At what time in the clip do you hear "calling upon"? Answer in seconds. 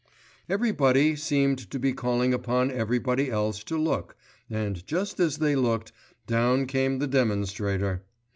1.93-2.71